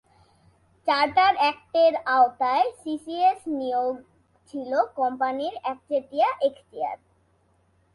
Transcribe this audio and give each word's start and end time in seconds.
Charter 0.87 1.33
অ্যাক্টের 1.37 1.93
আওতায় 2.09 2.67
CCS 2.81 3.39
নিয়োগ 3.59 3.93
ছিল 4.49 4.71
কোম্পানির 4.95 5.55
একচেটিয়া 5.63 6.29
এখতিয়ার। 6.47 6.97